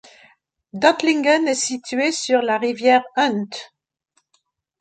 [0.73, 3.71] Dötlingen est située sur la rivière Hunte.